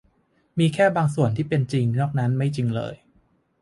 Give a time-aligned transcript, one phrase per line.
[0.59, 2.93] มีแค่บางส่วนที่เป็นจริงนอกจากนั้นไม่จริงเลย